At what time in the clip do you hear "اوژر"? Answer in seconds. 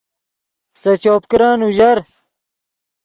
1.63-1.97